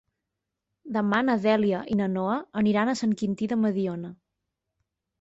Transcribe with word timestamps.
Demà 0.95 1.19
na 1.27 1.35
Dèlia 1.43 1.83
i 1.93 1.99
na 2.01 2.09
Noa 2.15 2.39
aniran 2.65 2.93
a 2.95 2.99
Sant 3.05 3.17
Quintí 3.23 3.55
de 3.55 3.63
Mediona. 3.67 4.15